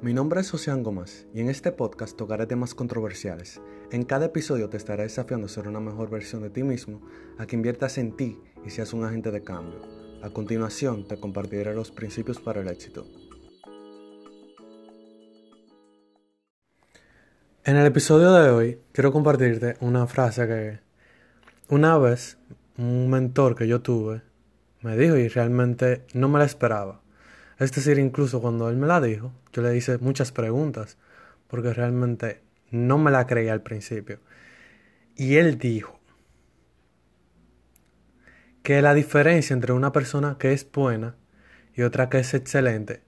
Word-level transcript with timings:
Mi 0.00 0.14
nombre 0.14 0.42
es 0.42 0.54
Ocean 0.54 0.84
Gómez 0.84 1.26
y 1.34 1.40
en 1.40 1.48
este 1.48 1.72
podcast 1.72 2.16
tocaré 2.16 2.46
temas 2.46 2.72
controversiales. 2.72 3.60
En 3.90 4.04
cada 4.04 4.26
episodio 4.26 4.68
te 4.68 4.76
estaré 4.76 5.02
desafiando 5.02 5.46
a 5.46 5.48
ser 5.48 5.66
una 5.66 5.80
mejor 5.80 6.08
versión 6.08 6.40
de 6.42 6.50
ti 6.50 6.62
mismo, 6.62 7.02
a 7.36 7.46
que 7.46 7.56
inviertas 7.56 7.98
en 7.98 8.16
ti 8.16 8.38
y 8.64 8.70
seas 8.70 8.92
un 8.92 9.04
agente 9.04 9.32
de 9.32 9.42
cambio. 9.42 9.80
A 10.22 10.30
continuación 10.30 11.08
te 11.08 11.18
compartiré 11.18 11.74
los 11.74 11.90
principios 11.90 12.38
para 12.38 12.60
el 12.60 12.68
éxito. 12.68 13.08
En 17.64 17.74
el 17.74 17.86
episodio 17.86 18.32
de 18.34 18.50
hoy 18.50 18.80
quiero 18.92 19.12
compartirte 19.12 19.78
una 19.80 20.06
frase 20.06 20.46
que 20.46 20.78
una 21.74 21.98
vez 21.98 22.38
un 22.76 23.10
mentor 23.10 23.56
que 23.56 23.66
yo 23.66 23.82
tuve 23.82 24.22
me 24.80 24.96
dijo 24.96 25.16
y 25.16 25.26
realmente 25.26 26.06
no 26.14 26.28
me 26.28 26.38
la 26.38 26.44
esperaba. 26.44 27.02
Es 27.58 27.72
decir, 27.72 27.98
incluso 27.98 28.40
cuando 28.40 28.68
él 28.68 28.76
me 28.76 28.86
la 28.86 29.00
dijo, 29.00 29.32
yo 29.52 29.62
le 29.62 29.76
hice 29.76 29.98
muchas 29.98 30.30
preguntas 30.30 30.96
porque 31.48 31.74
realmente 31.74 32.40
no 32.70 32.98
me 32.98 33.10
la 33.10 33.26
creía 33.26 33.52
al 33.52 33.62
principio. 33.62 34.20
Y 35.16 35.36
él 35.36 35.58
dijo 35.58 35.98
que 38.62 38.80
la 38.80 38.94
diferencia 38.94 39.54
entre 39.54 39.72
una 39.72 39.92
persona 39.92 40.36
que 40.38 40.52
es 40.52 40.70
buena 40.70 41.16
y 41.74 41.82
otra 41.82 42.08
que 42.08 42.18
es 42.18 42.34
excelente 42.34 43.02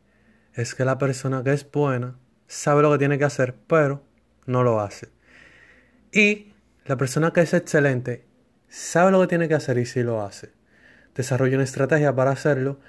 es 0.55 0.75
que 0.75 0.85
la 0.85 0.99
persona 0.99 1.45
que 1.45 1.53
es 1.53 1.71
buena 1.71 2.19
sabe 2.49 2.83
lo 2.83 2.91
que 2.91 2.99
tiene 2.99 3.19
que 3.19 3.25
hacer, 3.25 3.55
pero 3.69 4.03
no 4.47 4.65
lo 4.65 4.81
hace. 4.81 5.11
Y 6.13 6.53
la 6.87 6.97
persona 6.97 7.33
que 7.33 7.43
es 7.43 7.55
excelente 7.55 8.25
sabe 8.69 9.13
lo 9.13 9.21
que 9.21 9.29
tiene 9.29 9.47
que 9.47 9.55
hacer 9.55 9.79
y 9.79 9.87
sí 9.87 10.03
lo 10.03 10.23
hace. 10.23 10.51
Desarrolla 11.15 11.57
una 11.57 11.65
estrategia 11.65 12.15
para 12.15 12.33
hacerlo 12.33 12.81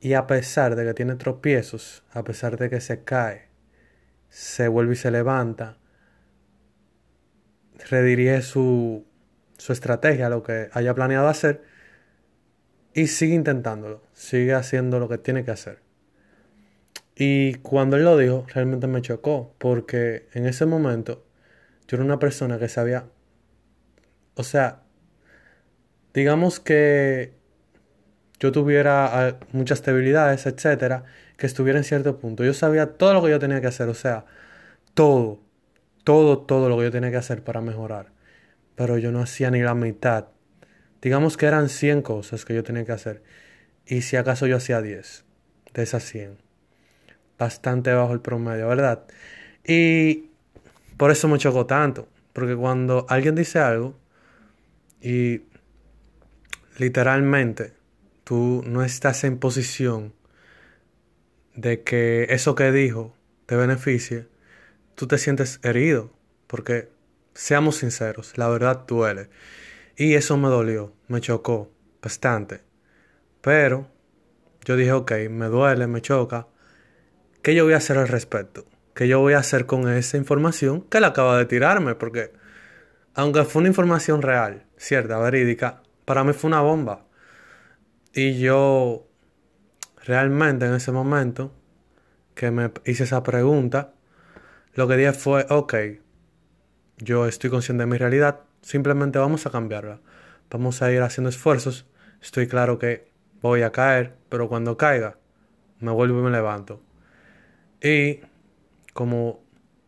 y 0.00 0.14
a 0.14 0.26
pesar 0.26 0.76
de 0.76 0.84
que 0.84 0.94
tiene 0.94 1.16
tropiezos, 1.16 2.04
a 2.12 2.22
pesar 2.24 2.56
de 2.56 2.70
que 2.70 2.80
se 2.80 3.02
cae, 3.04 3.48
se 4.28 4.68
vuelve 4.68 4.92
y 4.92 4.96
se 4.96 5.10
levanta, 5.10 5.78
redirige 7.90 8.42
su, 8.42 9.06
su 9.56 9.72
estrategia, 9.72 10.28
lo 10.28 10.42
que 10.42 10.68
haya 10.72 10.94
planeado 10.94 11.28
hacer, 11.28 11.62
y 12.94 13.06
sigue 13.08 13.34
intentándolo, 13.34 14.02
sigue 14.12 14.54
haciendo 14.54 14.98
lo 14.98 15.08
que 15.08 15.18
tiene 15.18 15.44
que 15.44 15.50
hacer. 15.50 15.80
Y 17.14 17.54
cuando 17.56 17.96
él 17.96 18.04
lo 18.04 18.16
dijo, 18.16 18.46
realmente 18.54 18.86
me 18.86 19.02
chocó, 19.02 19.54
porque 19.58 20.28
en 20.32 20.46
ese 20.46 20.66
momento 20.66 21.26
yo 21.88 21.96
era 21.96 22.04
una 22.04 22.18
persona 22.18 22.58
que 22.58 22.68
sabía, 22.68 23.06
o 24.34 24.44
sea, 24.44 24.82
digamos 26.14 26.60
que 26.60 27.37
yo 28.40 28.52
tuviera 28.52 29.28
ah, 29.28 29.36
muchas 29.52 29.82
debilidades, 29.82 30.46
etcétera, 30.46 31.04
que 31.36 31.46
estuviera 31.46 31.78
en 31.78 31.84
cierto 31.84 32.18
punto. 32.18 32.44
Yo 32.44 32.54
sabía 32.54 32.86
todo 32.86 33.14
lo 33.14 33.22
que 33.22 33.30
yo 33.30 33.38
tenía 33.38 33.60
que 33.60 33.66
hacer, 33.66 33.88
o 33.88 33.94
sea, 33.94 34.24
todo, 34.94 35.40
todo, 36.04 36.38
todo 36.38 36.68
lo 36.68 36.76
que 36.78 36.84
yo 36.84 36.90
tenía 36.90 37.10
que 37.10 37.16
hacer 37.16 37.42
para 37.42 37.60
mejorar. 37.60 38.12
Pero 38.76 38.98
yo 38.98 39.12
no 39.12 39.20
hacía 39.20 39.50
ni 39.50 39.60
la 39.60 39.74
mitad. 39.74 40.26
Digamos 41.02 41.36
que 41.36 41.46
eran 41.46 41.68
100 41.68 42.02
cosas 42.02 42.44
que 42.44 42.54
yo 42.54 42.62
tenía 42.62 42.84
que 42.84 42.92
hacer. 42.92 43.22
Y 43.86 44.02
si 44.02 44.16
acaso 44.16 44.46
yo 44.46 44.56
hacía 44.56 44.82
10 44.82 45.24
de 45.74 45.82
esas 45.82 46.04
100. 46.04 46.38
Bastante 47.38 47.92
bajo 47.92 48.12
el 48.12 48.20
promedio, 48.20 48.68
¿verdad? 48.68 49.04
Y 49.64 50.30
por 50.96 51.10
eso 51.10 51.28
me 51.28 51.38
chocó 51.38 51.66
tanto. 51.66 52.08
Porque 52.32 52.54
cuando 52.56 53.06
alguien 53.08 53.34
dice 53.34 53.58
algo 53.58 53.96
y 55.00 55.42
literalmente 56.78 57.77
tú 58.28 58.62
no 58.66 58.84
estás 58.84 59.24
en 59.24 59.38
posición 59.38 60.12
de 61.54 61.82
que 61.82 62.26
eso 62.28 62.54
que 62.54 62.70
dijo 62.72 63.14
te 63.46 63.56
beneficie, 63.56 64.28
tú 64.94 65.06
te 65.06 65.16
sientes 65.16 65.60
herido, 65.62 66.10
porque 66.46 66.90
seamos 67.32 67.76
sinceros, 67.76 68.36
la 68.36 68.48
verdad 68.48 68.84
duele. 68.86 69.30
Y 69.96 70.12
eso 70.12 70.36
me 70.36 70.48
dolió, 70.48 70.92
me 71.06 71.22
chocó 71.22 71.72
bastante. 72.02 72.60
Pero 73.40 73.88
yo 74.62 74.76
dije, 74.76 74.92
ok, 74.92 75.12
me 75.30 75.46
duele, 75.46 75.86
me 75.86 76.02
choca. 76.02 76.48
¿Qué 77.40 77.54
yo 77.54 77.64
voy 77.64 77.72
a 77.72 77.78
hacer 77.78 77.96
al 77.96 78.08
respecto? 78.08 78.66
¿Qué 78.92 79.08
yo 79.08 79.20
voy 79.20 79.32
a 79.32 79.38
hacer 79.38 79.64
con 79.64 79.90
esa 79.90 80.18
información 80.18 80.82
que 80.82 80.98
él 80.98 81.04
acaba 81.04 81.38
de 81.38 81.46
tirarme? 81.46 81.94
Porque, 81.94 82.34
aunque 83.14 83.44
fue 83.44 83.60
una 83.60 83.70
información 83.70 84.20
real, 84.20 84.66
cierta, 84.76 85.18
verídica, 85.18 85.82
para 86.04 86.24
mí 86.24 86.34
fue 86.34 86.48
una 86.48 86.60
bomba. 86.60 87.07
Y 88.12 88.38
yo 88.38 89.06
realmente 90.04 90.66
en 90.66 90.74
ese 90.74 90.92
momento 90.92 91.52
que 92.34 92.50
me 92.50 92.70
hice 92.84 93.04
esa 93.04 93.22
pregunta, 93.22 93.92
lo 94.74 94.88
que 94.88 94.96
dije 94.96 95.12
fue, 95.12 95.46
ok, 95.50 95.74
yo 96.98 97.26
estoy 97.26 97.50
consciente 97.50 97.82
de 97.82 97.86
mi 97.90 97.96
realidad, 97.96 98.40
simplemente 98.62 99.18
vamos 99.18 99.46
a 99.46 99.50
cambiarla. 99.50 100.00
Vamos 100.50 100.80
a 100.82 100.90
ir 100.90 101.02
haciendo 101.02 101.28
esfuerzos. 101.28 101.86
Estoy 102.22 102.48
claro 102.48 102.78
que 102.78 103.10
voy 103.42 103.62
a 103.62 103.72
caer, 103.72 104.14
pero 104.28 104.48
cuando 104.48 104.76
caiga, 104.76 105.18
me 105.80 105.92
vuelvo 105.92 106.20
y 106.20 106.22
me 106.22 106.30
levanto. 106.30 106.80
Y 107.82 108.20
como 108.94 109.44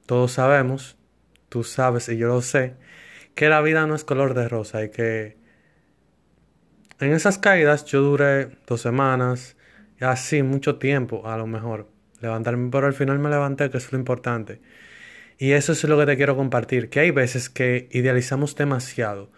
todos 0.06 0.32
sabemos, 0.32 0.98
tú 1.48 1.64
sabes 1.64 2.08
y 2.08 2.16
yo 2.16 2.28
lo 2.28 2.42
sé, 2.42 2.76
que 3.34 3.48
la 3.48 3.60
vida 3.62 3.86
no 3.86 3.94
es 3.94 4.04
color 4.04 4.34
de 4.34 4.48
rosa 4.48 4.84
y 4.84 4.90
que 4.90 5.36
en 7.00 7.12
esas 7.12 7.38
caídas 7.38 7.84
yo 7.86 8.02
duré 8.02 8.50
dos 8.66 8.82
semanas 8.82 9.56
y 10.00 10.04
así 10.04 10.42
mucho 10.42 10.76
tiempo 10.76 11.26
a 11.26 11.36
lo 11.36 11.46
mejor. 11.46 11.88
Levantarme, 12.20 12.70
pero 12.70 12.86
al 12.86 12.94
final 12.94 13.18
me 13.18 13.30
levanté, 13.30 13.70
que 13.70 13.78
es 13.78 13.92
lo 13.92 13.98
importante. 13.98 14.60
Y 15.38 15.52
eso 15.52 15.72
es 15.72 15.82
lo 15.84 15.98
que 15.98 16.06
te 16.06 16.16
quiero 16.16 16.36
compartir, 16.36 16.90
que 16.90 17.00
hay 17.00 17.10
veces 17.10 17.48
que 17.48 17.88
idealizamos 17.92 18.54
demasiado, 18.56 19.30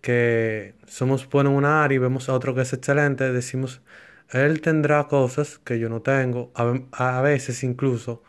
que 0.00 0.74
somos 0.86 1.28
buenos 1.28 1.52
en 1.52 1.58
una 1.58 1.84
área 1.84 1.96
y 1.96 1.98
vemos 1.98 2.28
a 2.28 2.34
otro 2.34 2.54
que 2.54 2.62
es 2.62 2.72
excelente, 2.72 3.32
decimos, 3.32 3.82
él 4.30 4.60
tendrá 4.60 5.08
cosas 5.08 5.58
que 5.58 5.80
yo 5.80 5.88
no 5.88 6.02
tengo, 6.02 6.52
a, 6.54 7.16
a 7.16 7.20
veces 7.22 7.64
incluso 7.64 8.22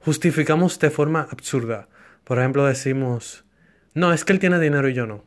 justificamos 0.00 0.78
de 0.78 0.90
forma 0.90 1.26
absurda. 1.30 1.88
Por 2.24 2.38
ejemplo, 2.38 2.64
decimos, 2.64 3.44
no, 3.94 4.12
es 4.12 4.24
que 4.24 4.32
él 4.32 4.38
tiene 4.38 4.60
dinero 4.60 4.88
y 4.88 4.94
yo 4.94 5.06
no. 5.06 5.24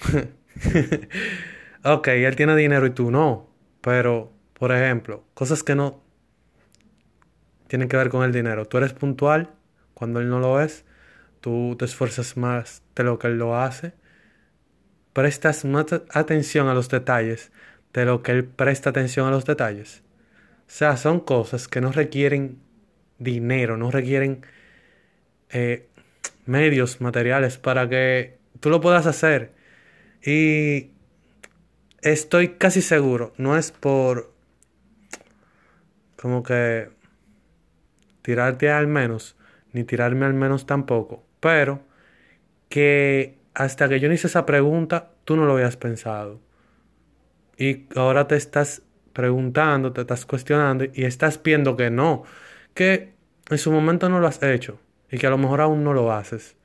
ok, 1.84 2.08
él 2.08 2.36
tiene 2.36 2.56
dinero 2.56 2.86
y 2.86 2.90
tú 2.90 3.10
no, 3.10 3.48
pero, 3.80 4.32
por 4.54 4.72
ejemplo, 4.72 5.24
cosas 5.34 5.62
que 5.62 5.74
no 5.74 6.02
tienen 7.66 7.88
que 7.88 7.96
ver 7.96 8.10
con 8.10 8.24
el 8.24 8.32
dinero. 8.32 8.66
Tú 8.66 8.78
eres 8.78 8.92
puntual 8.92 9.50
cuando 9.94 10.20
él 10.20 10.28
no 10.28 10.40
lo 10.40 10.60
es, 10.60 10.84
tú 11.40 11.76
te 11.78 11.84
esfuerzas 11.84 12.36
más 12.36 12.82
de 12.94 13.04
lo 13.04 13.18
que 13.18 13.28
él 13.28 13.38
lo 13.38 13.58
hace, 13.58 13.94
prestas 15.12 15.64
más 15.64 15.86
atención 16.10 16.68
a 16.68 16.74
los 16.74 16.88
detalles 16.88 17.50
de 17.92 18.04
lo 18.04 18.22
que 18.22 18.32
él 18.32 18.44
presta 18.44 18.90
atención 18.90 19.26
a 19.26 19.30
los 19.30 19.44
detalles. 19.44 20.02
O 20.66 20.74
sea, 20.74 20.96
son 20.96 21.20
cosas 21.20 21.68
que 21.68 21.80
no 21.80 21.92
requieren 21.92 22.58
dinero, 23.18 23.76
no 23.76 23.90
requieren 23.90 24.44
eh, 25.50 25.88
medios 26.46 27.00
materiales 27.00 27.58
para 27.58 27.88
que 27.88 28.38
tú 28.60 28.70
lo 28.70 28.80
puedas 28.80 29.06
hacer. 29.06 29.52
Y 30.24 30.91
estoy 32.02 32.56
casi 32.56 32.82
seguro, 32.82 33.32
no 33.38 33.56
es 33.56 33.72
por 33.72 34.32
como 36.20 36.42
que 36.42 36.90
tirarte 38.22 38.70
al 38.70 38.86
menos, 38.86 39.36
ni 39.72 39.84
tirarme 39.84 40.26
al 40.26 40.34
menos 40.34 40.66
tampoco, 40.66 41.24
pero 41.40 41.82
que 42.68 43.38
hasta 43.54 43.88
que 43.88 44.00
yo 44.00 44.08
no 44.08 44.14
hice 44.14 44.26
esa 44.26 44.46
pregunta, 44.46 45.10
tú 45.24 45.36
no 45.36 45.46
lo 45.46 45.54
habías 45.54 45.76
pensado. 45.76 46.40
Y 47.56 47.86
ahora 47.96 48.26
te 48.28 48.36
estás 48.36 48.82
preguntando, 49.12 49.92
te 49.92 50.02
estás 50.02 50.26
cuestionando 50.26 50.84
y 50.92 51.04
estás 51.04 51.40
viendo 51.42 51.76
que 51.76 51.90
no, 51.90 52.24
que 52.74 53.12
en 53.50 53.58
su 53.58 53.70
momento 53.70 54.08
no 54.08 54.20
lo 54.20 54.26
has 54.26 54.42
hecho 54.42 54.78
y 55.10 55.18
que 55.18 55.26
a 55.26 55.30
lo 55.30 55.38
mejor 55.38 55.60
aún 55.60 55.84
no 55.84 55.92
lo 55.92 56.12
haces. 56.12 56.56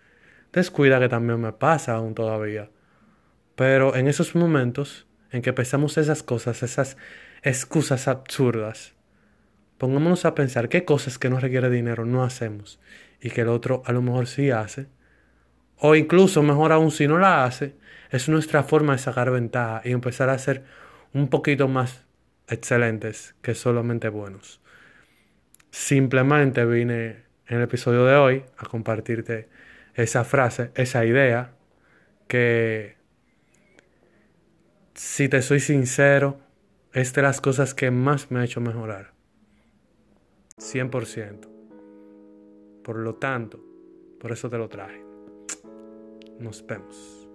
Descuida 0.53 0.99
que 0.99 1.09
también 1.09 1.41
me 1.41 1.51
pasa 1.51 1.95
aún 1.95 2.15
todavía. 2.15 2.69
Pero 3.55 3.95
en 3.95 4.07
esos 4.07 4.35
momentos 4.35 5.07
en 5.31 5.41
que 5.41 5.53
pensamos 5.53 5.97
esas 5.97 6.23
cosas, 6.23 6.63
esas 6.63 6.97
excusas 7.43 8.07
absurdas, 8.07 8.93
pongámonos 9.77 10.25
a 10.25 10.35
pensar 10.35 10.69
qué 10.69 10.85
cosas 10.85 11.17
que 11.17 11.29
no 11.29 11.39
requiere 11.39 11.69
dinero 11.69 12.05
no 12.05 12.23
hacemos 12.23 12.79
y 13.21 13.29
que 13.29 13.41
el 13.41 13.49
otro 13.49 13.83
a 13.85 13.91
lo 13.91 14.01
mejor 14.01 14.27
sí 14.27 14.51
hace, 14.51 14.87
o 15.77 15.95
incluso 15.95 16.41
mejor 16.41 16.71
aún 16.71 16.91
si 16.91 17.07
no 17.07 17.17
la 17.19 17.45
hace, 17.45 17.75
es 18.09 18.29
nuestra 18.29 18.63
forma 18.63 18.93
de 18.93 18.99
sacar 18.99 19.31
ventaja 19.31 19.81
y 19.83 19.91
empezar 19.91 20.29
a 20.29 20.39
ser 20.39 20.63
un 21.13 21.27
poquito 21.29 21.67
más 21.67 22.05
excelentes 22.47 23.35
que 23.41 23.53
solamente 23.53 24.09
buenos. 24.09 24.61
Simplemente 25.69 26.65
vine 26.65 27.27
en 27.47 27.57
el 27.57 27.63
episodio 27.63 28.05
de 28.05 28.15
hoy 28.15 28.43
a 28.57 28.65
compartirte 28.65 29.49
esa 29.93 30.23
frase, 30.23 30.71
esa 30.75 31.05
idea 31.05 31.51
que 32.27 32.96
si 34.97 35.29
te 35.29 35.41
soy 35.43 35.59
sincero, 35.59 36.39
es 36.91 37.13
de 37.13 37.21
las 37.21 37.39
cosas 37.39 37.75
que 37.75 37.91
más 37.91 38.31
me 38.31 38.39
ha 38.39 38.43
hecho 38.43 38.59
mejorar. 38.59 39.13
100%. 40.57 41.47
Por 42.83 42.97
lo 42.97 43.15
tanto, 43.15 43.63
por 44.19 44.31
eso 44.31 44.49
te 44.49 44.57
lo 44.57 44.67
traje. 44.67 45.03
Nos 46.39 46.65
vemos. 46.65 47.26